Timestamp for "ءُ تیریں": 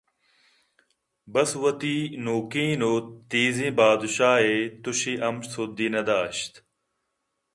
2.89-3.73